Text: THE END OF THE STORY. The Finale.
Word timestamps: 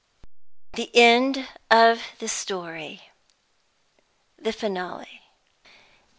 THE 0.73 0.89
END 0.95 1.47
OF 1.69 2.01
THE 2.17 2.27
STORY. 2.27 3.11
The 4.39 4.51
Finale. 4.51 5.21